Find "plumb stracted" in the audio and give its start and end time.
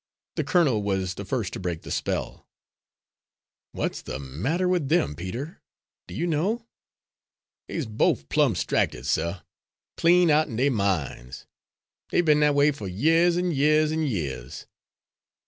8.27-9.05